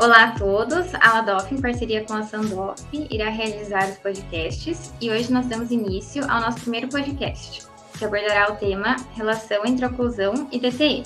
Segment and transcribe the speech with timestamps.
[0.00, 2.80] Olá a todos, a Ladoff, em parceria com a Sandoff,
[3.10, 7.66] irá realizar os podcasts e hoje nós damos início ao nosso primeiro podcast,
[7.98, 11.02] que abordará o tema Relação entre Oclusão e DTE.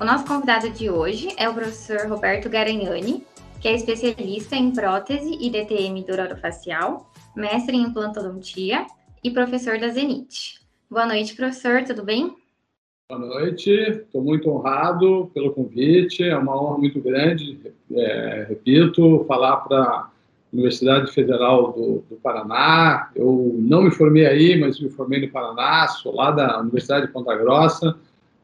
[0.00, 3.22] O nosso convidado de hoje é o professor Roberto Garanhani,
[3.60, 8.86] que é especialista em prótese e DTM orofacial, mestre em implantodontia
[9.22, 10.62] e professor da Zenit.
[10.90, 12.34] Boa noite, professor, tudo bem?
[13.08, 17.56] Boa noite, estou muito honrado pelo convite, é uma honra muito grande,
[17.92, 20.10] é, repito, falar para a
[20.52, 23.08] Universidade Federal do, do, Paraná.
[23.14, 27.12] Eu não me formei aí, mas me formei no Paraná, sou lá da Universidade de
[27.12, 27.96] Ponta Grossa,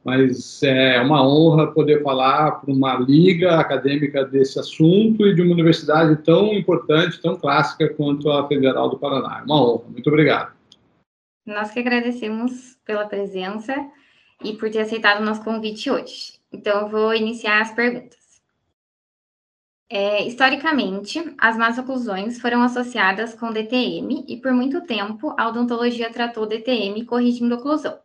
[0.05, 5.55] mas é uma honra poder falar para uma liga acadêmica desse assunto e de uma
[5.55, 9.41] universidade tão importante, tão clássica quanto a Federal do Paraná.
[9.41, 10.53] É uma honra, muito obrigado.
[11.45, 13.75] Nós que agradecemos pela presença
[14.45, 16.35] e por ter aceitado o nosso convite hoje.
[16.53, 18.23] Então, eu vou iniciar as perguntas.
[19.95, 26.11] É, historicamente, as más oclusões foram associadas com DTM e, por muito tempo, a odontologia
[26.11, 27.99] tratou DTM corrigindo oclusão.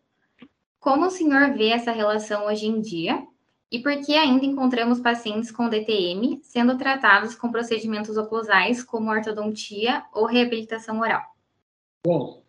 [0.81, 3.25] Como o senhor vê essa relação hoje em dia?
[3.71, 10.03] E por que ainda encontramos pacientes com DTM sendo tratados com procedimentos oclusais como ortodontia
[10.13, 11.23] ou reabilitação oral?
[12.05, 12.43] Bom,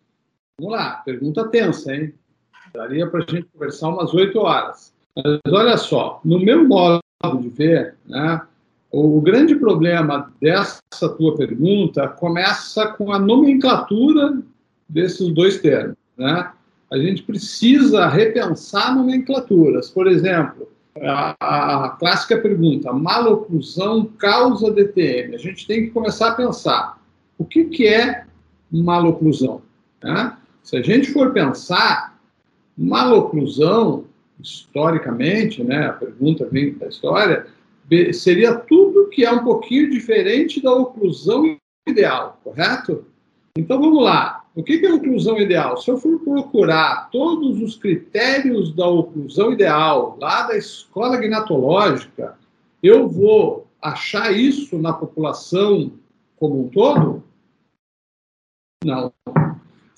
[0.59, 2.18] vamos lá, pergunta tensa, hein?
[2.73, 4.93] Daria para a gente conversar umas oito horas.
[5.15, 7.01] Mas olha só, no meu modo
[7.41, 8.41] de ver, né,
[8.91, 14.41] o grande problema dessa tua pergunta começa com a nomenclatura
[14.87, 15.95] desses dois termos.
[16.17, 16.51] Né?
[16.91, 19.89] A gente precisa repensar nomenclaturas.
[19.89, 20.67] Por exemplo,
[21.03, 25.35] a, a clássica pergunta: maloclusão causa DTM?
[25.35, 26.99] A gente tem que começar a pensar
[27.37, 28.25] o que, que é
[28.71, 29.61] maloclusão.
[30.03, 30.35] Né?
[30.63, 32.08] Se a gente for pensar,
[32.81, 34.05] Maloclusão,
[34.39, 37.45] historicamente, né, a pergunta vem da história,
[38.13, 43.03] seria tudo que é um pouquinho diferente da oclusão ideal, correto?
[43.57, 44.45] Então vamos lá.
[44.55, 45.75] O que é oclusão ideal?
[45.75, 52.37] Se eu for procurar todos os critérios da oclusão ideal lá da escola gnatológica,
[52.81, 55.91] eu vou achar isso na população
[56.37, 57.23] como um todo?
[58.85, 59.11] Não.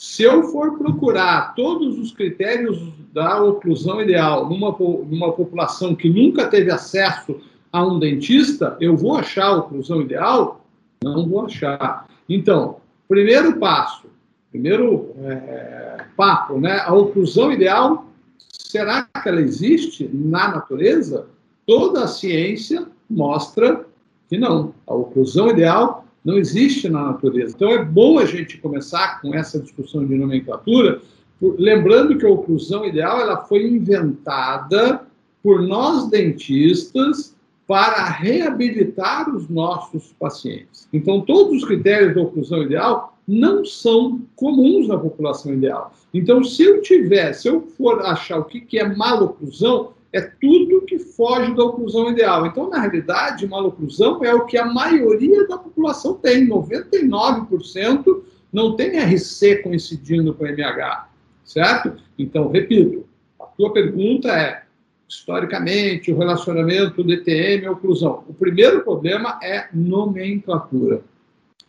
[0.02, 2.82] Se eu for procurar todos os critérios
[3.14, 7.40] da oclusão ideal numa, numa população que nunca teve acesso
[7.72, 10.66] a um dentista, eu vou achar a oclusão ideal?
[11.04, 12.08] Não vou achar.
[12.28, 14.08] Então, primeiro passo,
[14.50, 16.82] primeiro é, papo, né?
[16.84, 18.08] A oclusão ideal,
[18.40, 21.28] será que ela existe na natureza?
[21.68, 23.86] Toda a ciência mostra
[24.28, 24.74] que não.
[24.88, 27.54] A oclusão ideal não existe na natureza.
[27.56, 31.02] Então é bom a gente começar com essa discussão de nomenclatura,
[31.42, 35.02] lembrando que a oclusão ideal ela foi inventada
[35.42, 37.36] por nós dentistas
[37.68, 40.88] para reabilitar os nossos pacientes.
[40.94, 45.94] Então todos os critérios da oclusão ideal não são comuns na população ideal.
[46.14, 51.00] Então se eu tiver, se eu for achar o que é maloclusão, é tudo que
[51.00, 52.46] foge da oclusão ideal.
[52.46, 56.48] Então, na realidade, maloclusão é o que a maioria da população tem.
[56.48, 61.08] 99% não tem RC coincidindo com MH,
[61.46, 61.96] certo?
[62.20, 63.06] Então, repito,
[63.40, 64.64] a tua pergunta é,
[65.08, 68.26] historicamente, o relacionamento DTM e oclusão.
[68.28, 71.02] O primeiro problema é nomenclatura.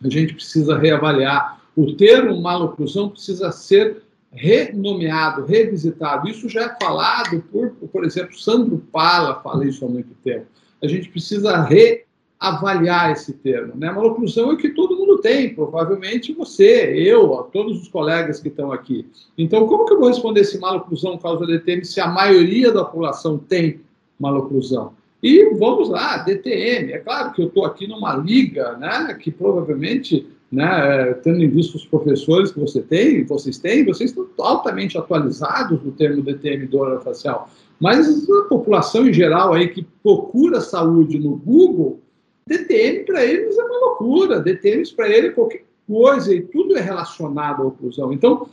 [0.02, 1.60] A gente precisa reavaliar.
[1.76, 6.28] O termo maloclusão precisa ser renomeado, revisitado.
[6.28, 10.46] Isso já é falado por, por exemplo, Sandro Pala fala isso há muito tempo.
[10.82, 13.74] A gente precisa reavaliar esse termo.
[13.76, 13.90] Né?
[13.90, 18.72] Maloclusão é o que todo mundo tem, provavelmente você, eu, todos os colegas que estão
[18.72, 19.06] aqui.
[19.36, 23.38] Então, como que eu vou responder se maloclusão causa DTM se a maioria da população
[23.38, 23.80] tem
[24.18, 24.94] maloclusão?
[25.22, 26.92] E vamos lá, DTM.
[26.92, 31.78] É claro que eu estou aqui numa liga né, que provavelmente né, tendo em vista
[31.78, 37.00] os professores que você tem, vocês têm, vocês estão altamente atualizados no termo DTM dor
[37.00, 37.48] facial.
[37.80, 42.00] Mas a população em geral aí que procura saúde no Google,
[42.46, 46.82] DTM para eles é uma loucura, DTM para ele é qualquer coisa e tudo é
[46.82, 48.12] relacionado à oclusão.
[48.12, 48.46] Então,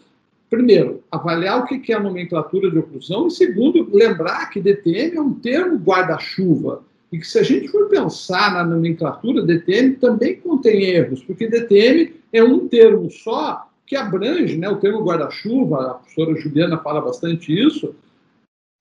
[0.50, 5.22] primeiro, avaliar o que é a nomenclatura de oclusão e segundo, lembrar que DTM é
[5.22, 10.83] um termo guarda-chuva e que se a gente for pensar na nomenclatura, DTM também contém
[10.83, 16.39] erros, porque DTM é um termo só que abrange, né, o termo guarda-chuva, a professora
[16.39, 17.95] Juliana fala bastante isso,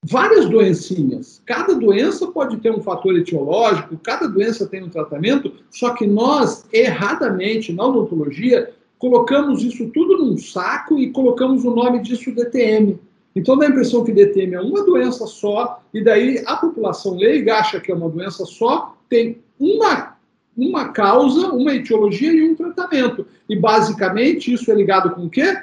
[0.05, 1.41] várias doencinhas.
[1.47, 6.67] Cada doença pode ter um fator etiológico, cada doença tem um tratamento, só que nós,
[6.73, 12.99] erradamente, na odontologia, colocamos isso tudo num saco e colocamos o nome disso DTM.
[13.39, 17.59] Então dá a impressão que DTM é uma doença só, e daí a população leiga
[17.59, 20.17] acha que é uma doença só, tem uma,
[20.57, 23.25] uma causa, uma etiologia e um tratamento.
[23.49, 25.57] E basicamente isso é ligado com o quê?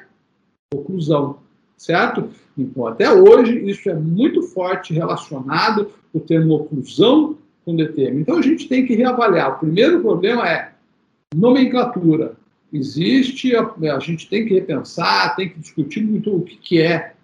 [0.73, 1.39] Oclusão,
[1.77, 2.29] certo?
[2.57, 8.21] Então, até hoje, isso é muito forte relacionado o termo oclusão com DTM.
[8.21, 9.55] Então, a gente tem que reavaliar.
[9.55, 10.71] O primeiro problema é
[11.35, 12.37] nomenclatura.
[12.71, 17.14] Existe, a, a gente tem que repensar, tem que discutir muito o que, que é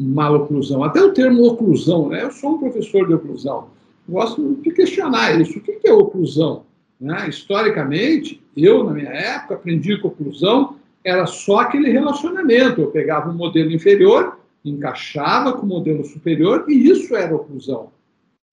[0.00, 0.82] maloclusão.
[0.82, 2.24] Até o termo oclusão, né?
[2.24, 3.68] Eu sou um professor de oclusão.
[4.08, 5.58] Gosto de questionar isso.
[5.58, 6.64] O que, é oclusão?
[7.00, 7.28] Né?
[7.28, 12.80] Historicamente, eu, na minha época, aprendi que oclusão era só aquele relacionamento.
[12.80, 17.90] Eu pegava um modelo inferior encaixava com o modelo superior e isso era oclusão.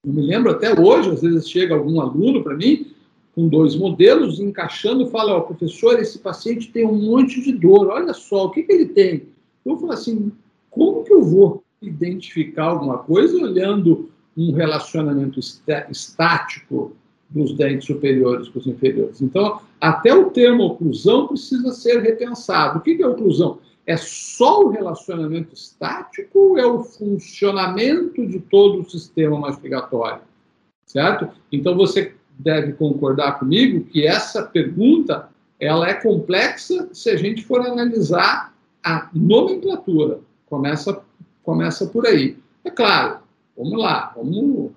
[0.06, 2.88] Eu me lembro até hoje, às vezes chega algum aluno para mim
[3.34, 7.88] com dois modelos, encaixando, fala, ó, oh, professor, esse paciente tem um monte de dor,
[7.88, 9.28] olha só, o que, que ele tem?
[9.66, 10.34] Eu falo assim,
[10.72, 16.94] como que eu vou identificar alguma coisa olhando um relacionamento estático
[17.30, 19.22] dos dentes superiores com os inferiores?
[19.22, 22.80] Então, até o termo oclusão precisa ser repensado.
[22.80, 23.60] O que, é oclusão?
[23.86, 30.22] É só o relacionamento estático ou é o funcionamento de todo o sistema mastigatório?
[30.86, 31.30] Certo?
[31.52, 35.30] Então você deve concordar comigo que essa pergunta
[35.60, 38.54] ela é complexa se a gente for analisar
[38.84, 40.20] a nomenclatura.
[40.52, 41.02] Começa,
[41.44, 42.38] começa por aí.
[42.66, 43.20] É claro,
[43.56, 44.72] vamos lá, vamos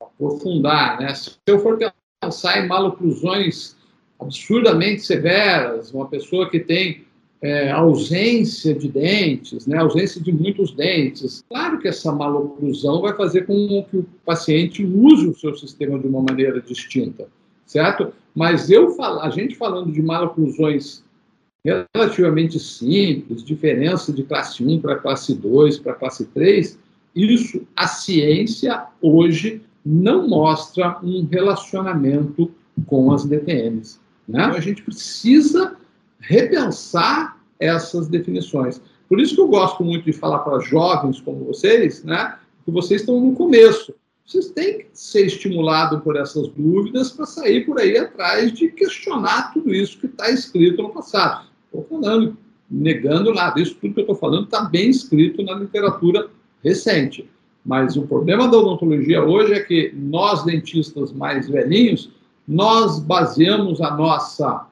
[0.00, 0.98] aprofundar.
[0.98, 1.14] Né?
[1.14, 1.78] Se eu for
[2.18, 3.76] pensar em maloclusões
[4.18, 7.04] absurdamente severas, uma pessoa que tem
[7.42, 11.44] é, ausência de dentes, né, ausência de muitos dentes.
[11.46, 16.06] Claro que essa maloclusão vai fazer com que o paciente use o seu sistema de
[16.06, 17.28] uma maneira distinta,
[17.66, 18.14] certo?
[18.34, 21.04] Mas eu a gente falando de maloclusões
[21.94, 26.78] relativamente simples, diferença de classe 1 para classe 2 para classe 3,
[27.14, 32.50] isso a ciência hoje não mostra um relacionamento
[32.86, 33.98] com as DTMs.
[34.28, 34.44] Né?
[34.44, 35.76] Então, a gente precisa
[36.20, 38.80] repensar essas definições.
[39.08, 43.02] Por isso que eu gosto muito de falar para jovens como vocês, né, que vocês
[43.02, 43.94] estão no começo.
[44.26, 49.52] Vocês têm que ser estimulados por essas dúvidas para sair por aí atrás de questionar
[49.52, 51.46] tudo isso que está escrito no passado.
[51.80, 52.36] Estou falando,
[52.70, 53.60] negando nada.
[53.60, 56.28] Isso tudo que eu estou falando está bem escrito na literatura
[56.62, 57.28] recente.
[57.64, 62.10] Mas o problema da odontologia hoje é que nós, dentistas mais velhinhos,
[62.46, 64.66] nós baseamos a nossa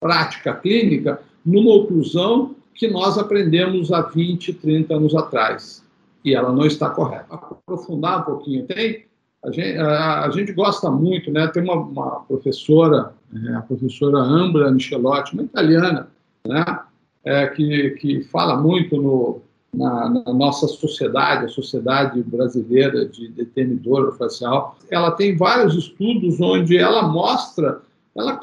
[0.00, 5.84] prática clínica numa oclusão que nós aprendemos há 20, 30 anos atrás.
[6.24, 7.26] E ela não está correta.
[7.30, 9.06] Aprofundar um pouquinho, tem?
[9.42, 11.46] A gente, a, a gente gosta muito, né?
[11.48, 16.08] Tem uma, uma professora, é, a professora Ambra Michelotti, uma italiana,
[16.46, 16.64] né?
[17.24, 19.42] É, que, que fala muito no,
[19.74, 24.76] na, na, nossa sociedade, a sociedade brasileira de detenidor facial.
[24.90, 27.80] Ela tem vários estudos onde ela mostra,
[28.16, 28.38] ela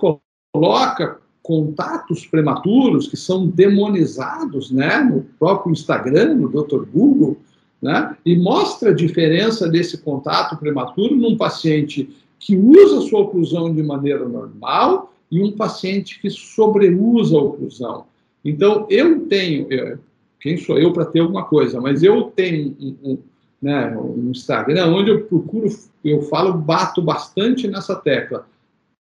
[0.54, 6.86] coloca contatos prematuros que são demonizados né, no próprio Instagram, no Dr.
[6.86, 7.38] Google,
[7.82, 12.10] né, e mostra a diferença desse contato prematuro num paciente
[12.40, 18.06] que usa sua oclusão de maneira normal e um paciente que sobreusa a oclusão.
[18.44, 20.00] Então, eu tenho, eu,
[20.40, 23.18] quem sou eu para ter alguma coisa, mas eu tenho um, um,
[23.62, 25.68] né, um Instagram onde eu procuro,
[26.04, 28.46] eu falo, bato bastante nessa tecla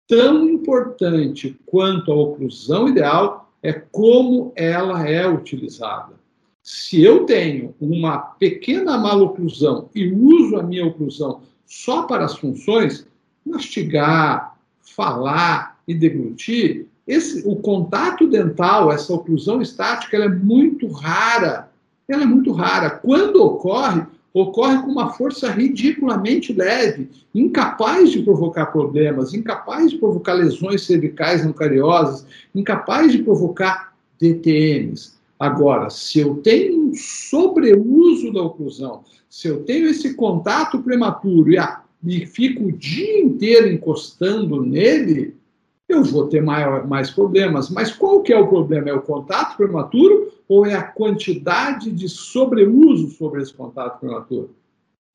[0.09, 6.13] tão importante quanto a oclusão ideal é como ela é utilizada.
[6.65, 13.07] Se eu tenho uma pequena maloclusão e uso a minha oclusão só para as funções,
[13.45, 21.71] mastigar, falar e deglutir, esse, o contato dental, essa oclusão estática, ela é muito rara.
[22.09, 22.89] Ela é muito rara.
[22.89, 24.03] Quando ocorre,
[24.33, 31.45] ocorre com uma força ridiculamente leve, incapaz de provocar problemas, incapaz de provocar lesões cervicais
[31.45, 35.14] não cariosas, incapaz de provocar DTMs.
[35.39, 41.59] Agora, se eu tenho um sobreuso da oclusão, se eu tenho esse contato prematuro e,
[41.59, 45.35] a, e fico o dia inteiro encostando nele,
[45.89, 47.69] eu vou ter maior, mais problemas.
[47.69, 48.91] Mas qual que é o problema?
[48.91, 54.55] É o contato prematuro ou é a quantidade de sobreuso sobre esse contato prematuro?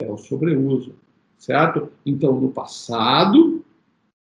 [0.02, 0.96] É o sobreuso,
[1.38, 1.90] certo?
[2.06, 3.64] Então, no passado,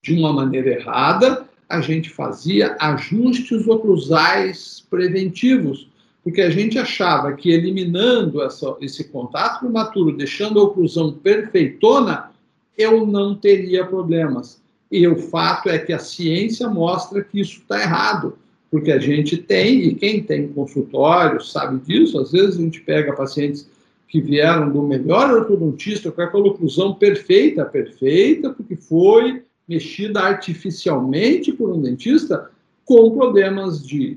[0.03, 5.89] de uma maneira errada, a gente fazia ajustes oclusais preventivos,
[6.25, 12.31] porque a gente achava que eliminando essa, esse contato prematuro, deixando a oclusão perfeitona,
[12.77, 14.61] eu não teria problemas.
[14.91, 18.39] E o fato é que a ciência mostra que isso está errado,
[18.71, 23.15] porque a gente tem, e quem tem consultório sabe disso, às vezes a gente pega
[23.15, 23.69] pacientes
[24.07, 31.71] que vieram do melhor ortodontista com aquela oclusão perfeita, perfeita, porque foi mexida artificialmente por
[31.71, 32.51] um dentista
[32.85, 34.17] com problemas de,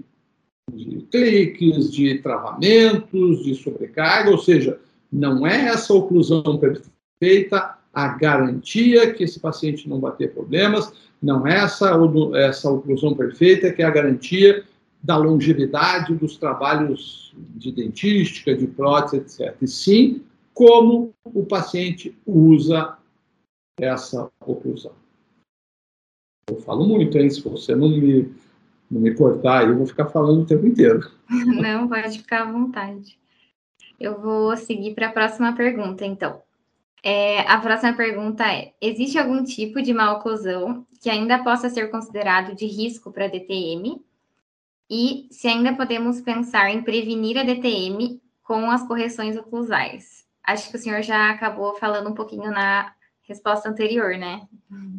[0.72, 4.79] de cliques, de travamentos, de sobrecarga, ou seja,
[5.12, 11.46] não é essa oclusão perfeita a garantia que esse paciente não vai ter problemas, não
[11.46, 11.91] é essa,
[12.36, 14.63] essa oclusão perfeita que é a garantia
[15.03, 19.55] da longevidade dos trabalhos de dentística, de prótese, etc.
[19.62, 22.98] E sim como o paciente usa
[23.77, 25.00] essa oclusão.
[26.48, 27.30] Eu falo muito, hein?
[27.30, 28.34] Se você não me,
[28.90, 31.10] não me cortar, eu vou ficar falando o tempo inteiro.
[31.30, 33.18] Não, pode ficar à vontade.
[34.00, 36.42] Eu vou seguir para a próxima pergunta, então.
[37.04, 42.56] É, a próxima pergunta é: existe algum tipo de maloclusão que ainda possa ser considerado
[42.56, 44.04] de risco para a DTM?
[44.90, 50.26] E se ainda podemos pensar em prevenir a DTM com as correções oclusais?
[50.44, 52.94] Acho que o senhor já acabou falando um pouquinho na
[53.24, 54.48] resposta anterior, né?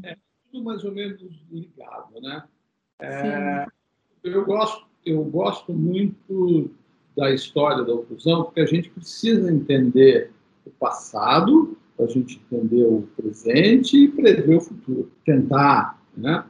[0.05, 0.17] É
[0.53, 1.19] tudo mais ou menos
[1.51, 2.45] ligado, né?
[3.01, 3.67] É,
[4.23, 6.71] eu gosto, eu gosto muito
[7.17, 10.31] da história da oclusão porque a gente precisa entender
[10.67, 16.45] o passado para a gente entender o presente e prever o futuro, tentar, né?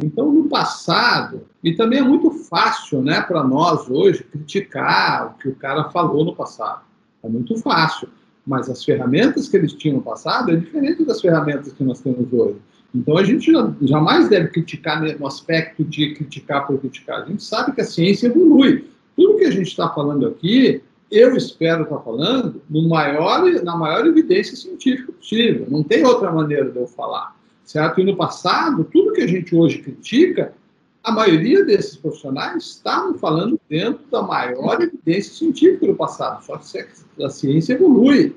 [0.00, 5.48] Então, no passado, e também é muito fácil, né, para nós hoje criticar o que
[5.48, 6.82] o cara falou no passado.
[7.20, 8.08] É muito fácil,
[8.46, 12.32] mas as ferramentas que eles tinham no passado é diferente das ferramentas que nós temos
[12.32, 12.60] hoje.
[12.94, 13.52] Então, a gente
[13.82, 17.22] jamais deve criticar no aspecto de criticar por criticar.
[17.22, 18.86] A gente sabe que a ciência evolui.
[19.14, 24.06] Tudo que a gente está falando aqui eu espero estar falando no maior, na maior
[24.06, 25.66] evidência científica possível.
[25.70, 27.34] Não tem outra maneira de eu falar.
[27.64, 28.00] Certo?
[28.00, 30.54] E no passado, tudo que a gente hoje critica,
[31.02, 36.44] a maioria desses profissionais estavam falando dentro da maior evidência científica do passado.
[36.44, 38.36] Só que a ciência evolui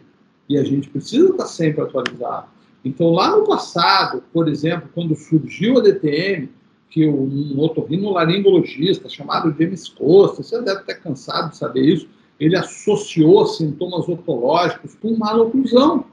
[0.50, 2.48] e a gente precisa estar sempre atualizado.
[2.84, 6.50] Então, lá no passado, por exemplo, quando surgiu a DTM,
[6.90, 12.08] que um otorrinolaringologista chamado James Costa, você deve estar cansado de saber isso,
[12.40, 16.06] ele associou sintomas otológicos com maloclusão.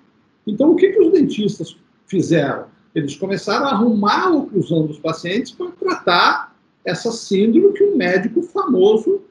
[0.46, 2.66] Então, o que, que os dentistas fizeram?
[2.94, 8.42] Eles começaram a arrumar a oclusão dos pacientes para tratar essa síndrome que um médico
[8.42, 9.22] famoso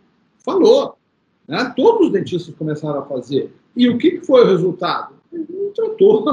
[0.44, 0.98] falou.
[1.48, 1.74] Né?
[1.76, 3.54] Todos os dentistas começaram a fazer.
[3.76, 5.14] E o que, que foi o resultado?
[5.32, 6.26] Ele não tratou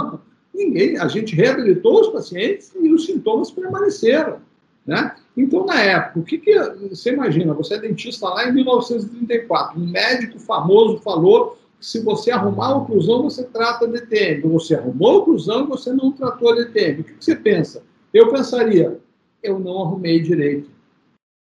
[0.55, 0.97] ninguém.
[0.99, 4.39] A gente reabilitou os pacientes e os sintomas permaneceram.
[4.87, 5.15] Né?
[5.37, 6.59] Então, na época, o que, que
[6.91, 7.55] você imagina?
[7.55, 12.77] Você é dentista lá em 1934, um médico famoso falou que se você arrumar a
[12.77, 14.43] oclusão, você trata DTM.
[14.53, 17.01] Você arrumou a oclusão, você não tratou a DTM.
[17.01, 17.83] O que, que você pensa?
[18.13, 18.99] Eu pensaria,
[19.43, 20.71] eu não arrumei direito.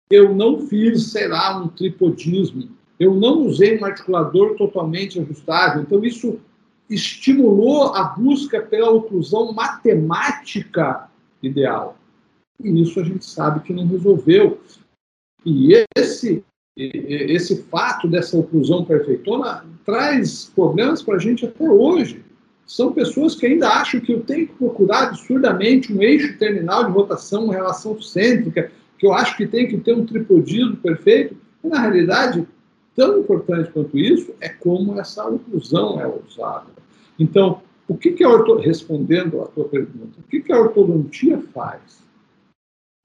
[0.10, 2.70] Eu não fiz, sei lá, um tripodismo.
[2.98, 5.82] Eu não usei um articulador totalmente ajustável.
[5.82, 6.40] Então, isso
[6.90, 11.10] estimulou a busca pela oclusão matemática
[11.42, 11.98] ideal.
[12.64, 14.60] E isso a gente sabe que não resolveu.
[15.46, 16.44] E esse,
[16.76, 22.24] esse fato dessa oclusão perfeitona traz problemas para a gente até hoje.
[22.66, 26.92] São pessoas que ainda acham que eu tenho que procurar absurdamente um eixo terminal de
[26.92, 31.38] rotação, uma relação cêntrica, que eu acho que tem que ter um tripodismo perfeito.
[31.64, 32.46] E, na realidade,
[32.98, 36.66] tão importante quanto isso é como essa oclusão é usada.
[37.20, 42.04] Então, o que, que a respondendo à tua pergunta, o que, que a ortodontia faz?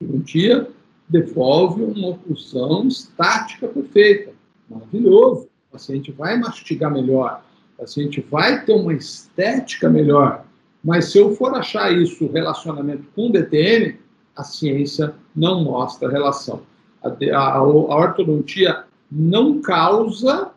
[0.01, 0.67] Um dia
[1.07, 4.33] devolve uma oclusão estática perfeita.
[4.67, 5.47] Maravilhoso.
[5.69, 7.43] O paciente vai mastigar melhor,
[7.75, 10.45] o paciente vai ter uma estética melhor.
[10.83, 13.97] Mas se eu for achar isso relacionamento com DTM,
[14.35, 16.63] a ciência não mostra relação.
[17.01, 18.85] A, a, a ortodontia
[19.15, 20.51] não causa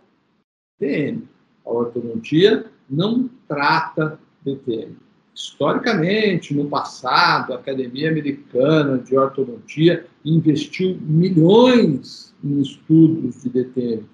[0.80, 1.24] DTM.
[1.64, 4.96] A ortodontia não trata DTM.
[5.34, 14.04] Historicamente, no passado, a Academia Americana de Ortodontia investiu milhões em estudos de DTM.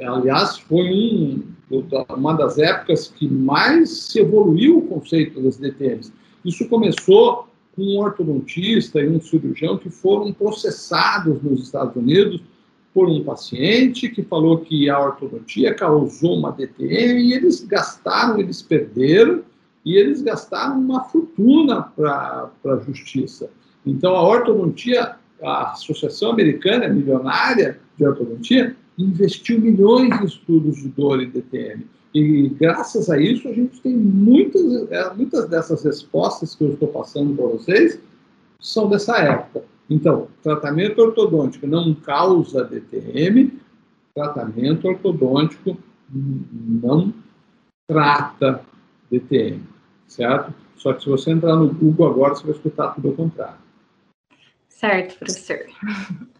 [0.00, 1.42] Aliás, foi um,
[2.16, 6.10] uma das épocas que mais se evoluiu o conceito das DTMs.
[6.42, 12.40] Isso começou com um ortodontista e um cirurgião que foram processados nos Estados Unidos
[12.92, 18.62] por um paciente que falou que a ortodontia causou uma DTM e eles gastaram, eles
[18.62, 19.42] perderam
[19.84, 23.48] e eles gastaram uma fortuna para a justiça.
[23.86, 31.22] Então, a ortodontia, a Associação Americana Milionária de Ortodontia, investiu milhões em estudos de dor
[31.22, 31.86] e DTM.
[32.12, 36.88] E graças a isso, a gente tem muitas, é, muitas dessas respostas que eu estou
[36.88, 38.00] passando para vocês
[38.60, 39.64] são dessa época.
[39.90, 43.58] Então, tratamento ortodôntico não causa DTM,
[44.14, 45.76] tratamento ortodôntico
[46.08, 47.12] não
[47.88, 48.64] trata
[49.10, 49.62] DTM,
[50.06, 50.54] certo?
[50.76, 53.58] Só que se você entrar no Google agora, você vai escutar tudo ao contrário.
[54.68, 55.58] Certo, professor.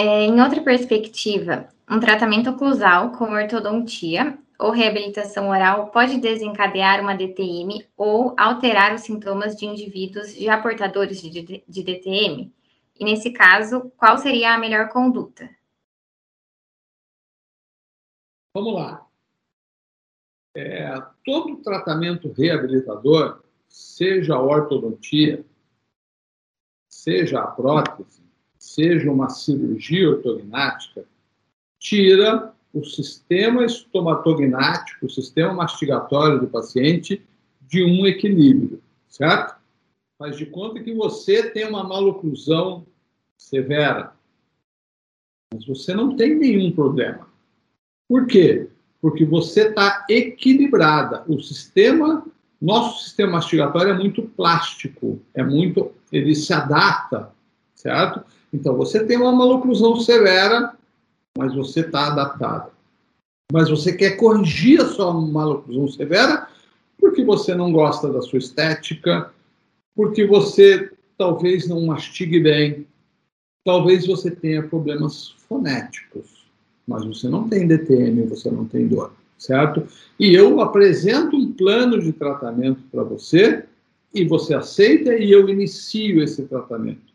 [0.00, 7.14] É, em outra perspectiva, um tratamento oclusal com ortodontia ou reabilitação oral pode desencadear uma
[7.14, 12.52] DTM ou alterar os sintomas de indivíduos já portadores de, de DTM?
[12.98, 15.48] E nesse caso, qual seria a melhor conduta?
[18.52, 19.06] Vamos lá.
[20.56, 25.44] É, todo tratamento reabilitador, seja a ortodontia,
[26.88, 28.24] seja a prótese,
[28.58, 31.06] seja uma cirurgia ortognática,
[31.78, 37.24] tira o sistema estomatognático, o sistema mastigatório do paciente
[37.62, 39.56] de um equilíbrio, certo?
[40.18, 42.86] Faz de conta que você tem uma maloclusão
[43.36, 44.12] severa,
[45.52, 47.28] mas você não tem nenhum problema.
[48.08, 48.68] Por quê?
[49.00, 51.24] Porque você está equilibrada.
[51.28, 52.26] O sistema,
[52.60, 57.32] nosso sistema mastigatório é muito plástico, é muito, ele se adapta,
[57.74, 58.24] certo?
[58.52, 60.76] Então você tem uma maloclusão severa,
[61.38, 62.70] mas você está adaptada.
[63.52, 66.48] Mas você quer corrigir a sua maloclusão severa
[66.98, 69.32] porque você não gosta da sua estética,
[69.94, 72.88] porque você talvez não mastigue bem,
[73.64, 76.44] talvez você tenha problemas fonéticos,
[76.84, 79.86] mas você não tem DTM, você não tem dor, certo?
[80.18, 83.64] E eu apresento um plano de tratamento para você
[84.12, 87.08] e você aceita e eu inicio esse tratamento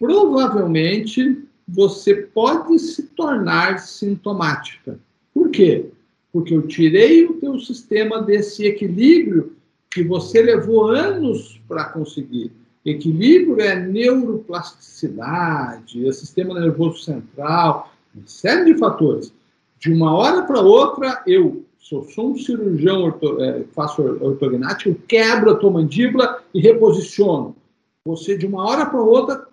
[0.00, 4.98] provavelmente você pode se tornar sintomática.
[5.32, 5.86] Por quê?
[6.32, 9.54] Porque eu tirei o teu sistema desse equilíbrio
[9.90, 12.52] que você levou anos para conseguir.
[12.84, 19.32] Equilíbrio é neuroplasticidade, é sistema nervoso central, uma série de fatores.
[19.78, 24.90] De uma hora para outra, eu, se eu sou um cirurgião, orto, é, faço ortognática,
[24.90, 27.54] eu quebro a tua mandíbula e reposiciono.
[28.04, 29.46] Você, de uma hora para outra,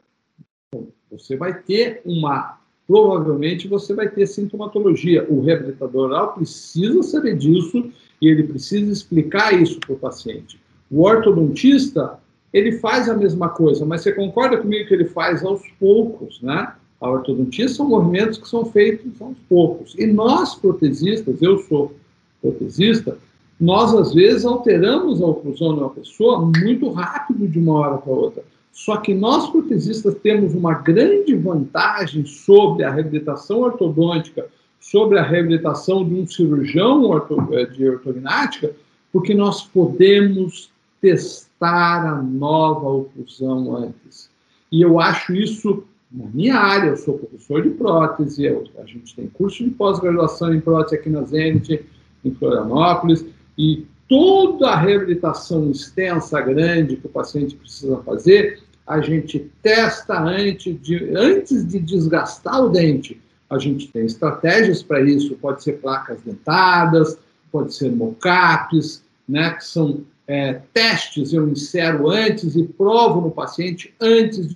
[1.18, 2.58] você vai ter uma.
[2.88, 5.26] Provavelmente você vai ter sintomatologia.
[5.30, 10.60] O reabilitador oral precisa saber disso e ele precisa explicar isso para o paciente.
[10.90, 12.18] O ortodontista,
[12.54, 16.74] ele faz a mesma coisa, mas você concorda comigo que ele faz aos poucos, né?
[17.00, 19.94] A ortodontia são movimentos que são feitos aos poucos.
[19.98, 21.94] E nós, protesistas, eu sou
[22.42, 23.18] protesista,
[23.60, 28.14] nós às vezes alteramos a oclusão de uma pessoa muito rápido de uma hora para
[28.14, 28.44] outra.
[28.78, 34.46] Só que nós protesistas temos uma grande vantagem sobre a reabilitação ortodôntica,
[34.80, 37.12] sobre a reabilitação de um cirurgião
[37.54, 38.72] eh, de ortognática,
[39.12, 40.70] porque nós podemos
[41.02, 44.30] testar a nova oclusão antes.
[44.72, 49.16] E eu acho isso na minha área, eu sou professor de prótese, eu, a gente
[49.16, 51.84] tem curso de pós-graduação em prótese aqui na Zenit,
[52.24, 53.26] em Florianópolis,
[53.58, 60.82] e toda a reabilitação extensa, grande, que o paciente precisa fazer, a gente testa antes
[60.82, 63.22] de, antes de desgastar o dente.
[63.50, 67.18] A gente tem estratégias para isso, pode ser placas dentadas,
[67.52, 73.94] pode ser mocaps, né, que são é, testes, eu insero antes e provo no paciente
[74.00, 74.56] antes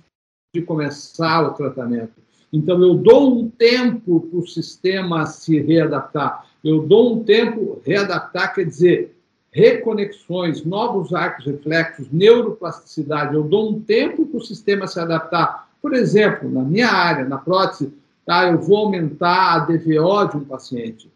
[0.54, 2.22] de começar o tratamento.
[2.52, 6.46] Então, eu dou um tempo para o sistema se readaptar.
[6.62, 9.16] Eu dou um tempo, readaptar quer dizer,
[9.52, 13.34] reconexões, novos arcos reflexos, neuroplasticidade.
[13.34, 15.68] Eu dou um tempo para o sistema se adaptar.
[15.80, 17.92] Por exemplo, na minha área, na prótese,
[18.24, 21.10] tá, eu vou aumentar a DVO de um paciente.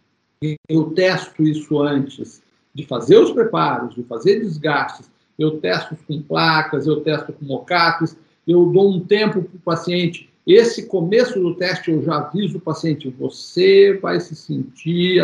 [0.68, 2.42] Eu testo isso antes
[2.74, 5.10] de fazer os preparos, de fazer desgastes.
[5.38, 10.28] Eu testo com placas, eu testo com mocates, eu dou um tempo para o paciente.
[10.46, 15.20] Esse começo do teste eu já aviso o paciente, você vai se sentir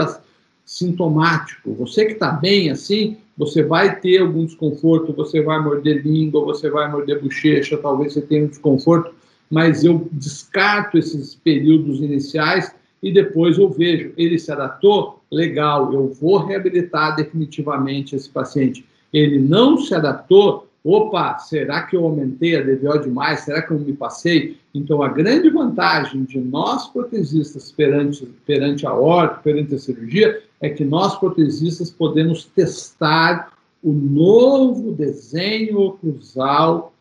[0.64, 1.75] sintomático.
[1.75, 6.70] Você que está bem assim, você vai ter algum desconforto, você vai morder língua, você
[6.70, 9.14] vai morder bochecha, talvez você tenha um desconforto,
[9.51, 16.09] mas eu descarto esses períodos iniciais e depois eu vejo, ele se adaptou, legal, eu
[16.09, 18.85] vou reabilitar definitivamente esse paciente.
[19.12, 23.40] Ele não se adaptou, opa, será que eu aumentei a DVO demais?
[23.40, 24.59] Será que eu me passei?
[24.75, 30.68] Então, a grande vantagem de nós protesistas perante, perante a orto, perante a cirurgia, é
[30.68, 36.92] que nós protesistas podemos testar o novo desenho oclusal,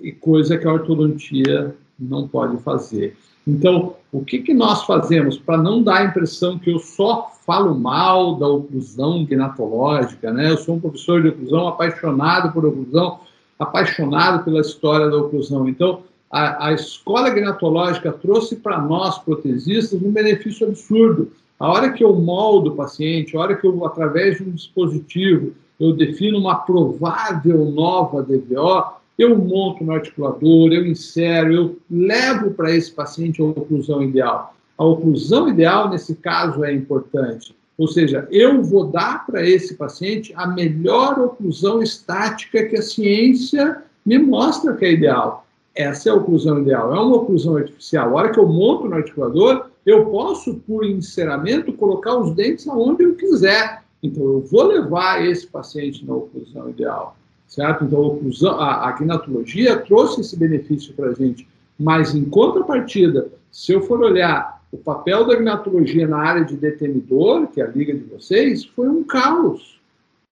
[0.00, 3.16] e coisa que a ortodontia não pode fazer.
[3.48, 7.74] Então, o que, que nós fazemos para não dar a impressão que eu só falo
[7.74, 10.50] mal da oclusão gnatológica, né?
[10.50, 13.20] Eu sou um professor de oclusão apaixonado por oclusão,
[13.58, 15.66] apaixonado pela história da oclusão.
[15.66, 21.32] Então, a, a escola gnatológica trouxe para nós, protesistas, um benefício absurdo.
[21.58, 25.52] A hora que eu moldo o paciente, a hora que eu, através de um dispositivo,
[25.80, 32.70] eu defino uma provável nova DVO, eu monto no articulador, eu insero, eu levo para
[32.70, 34.54] esse paciente a oclusão ideal.
[34.78, 37.52] A oclusão ideal, nesse caso, é importante.
[37.76, 43.82] Ou seja, eu vou dar para esse paciente a melhor oclusão estática que a ciência
[44.06, 45.44] me mostra que é ideal.
[45.74, 48.10] Essa é a oclusão ideal, é uma oclusão artificial.
[48.10, 53.02] A hora que eu monto no articulador, eu posso, por enceramento, colocar os dentes aonde
[53.02, 53.82] eu quiser.
[54.00, 57.17] Então, eu vou levar esse paciente na oclusão ideal
[57.48, 57.84] certo?
[57.84, 58.20] Então,
[58.60, 64.00] a, a gnatologia trouxe esse benefício para a gente, mas em contrapartida, se eu for
[64.00, 68.64] olhar o papel da gnatologia na área de detenidor, que é a liga de vocês,
[68.64, 69.80] foi um caos.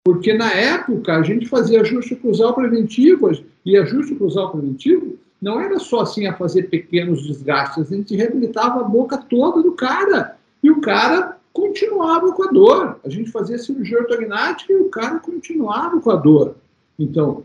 [0.05, 3.31] Porque na época a gente fazia ajuste cruzal preventivo,
[3.65, 8.81] e ajuste cruzal preventivo não era só assim a fazer pequenos desgastes, a gente reabilitava
[8.81, 10.37] a boca toda do cara.
[10.63, 13.01] E o cara continuava com a dor.
[13.05, 16.57] A gente fazia cirurgia ortognática e o cara continuava com a dor.
[16.99, 17.45] Então,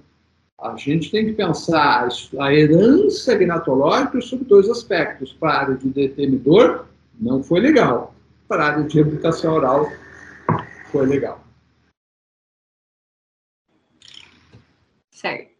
[0.59, 2.07] a gente tem que pensar
[2.39, 5.33] a herança gnatológica sobre dois aspectos.
[5.33, 6.85] Para a área de detenidor,
[7.19, 8.13] não foi legal.
[8.47, 9.87] Para a área de reabilitação oral,
[10.91, 11.43] foi legal.
[15.09, 15.50] Certo.